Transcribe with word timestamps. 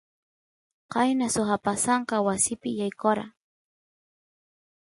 qayna 0.91 1.27
suk 1.33 1.49
apasanka 1.55 2.15
wasipi 2.25 2.69
yaykora 2.79 3.25